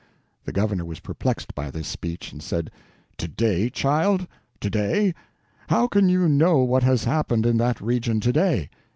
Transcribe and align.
The 0.45 0.51
governor 0.51 0.83
was 0.83 0.99
perplexed 0.99 1.53
by 1.53 1.69
this 1.69 1.87
speech, 1.87 2.31
and 2.31 2.41
said: 2.41 2.71
"To 3.19 3.27
day, 3.27 3.69
child, 3.69 4.25
to 4.59 4.67
day? 4.71 5.13
How 5.69 5.85
can 5.85 6.09
you 6.09 6.27
know 6.27 6.63
what 6.63 6.81
has 6.81 7.03
happened 7.03 7.45
in 7.45 7.57
that 7.57 7.79
region 7.79 8.19
to 8.21 8.33
day? 8.33 8.71